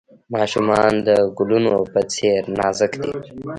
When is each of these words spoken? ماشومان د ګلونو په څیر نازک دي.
ماشومان 0.33 0.93
د 1.07 1.09
ګلونو 1.37 1.73
په 1.91 1.99
څیر 2.13 2.41
نازک 2.57 2.91
دي. 3.01 3.11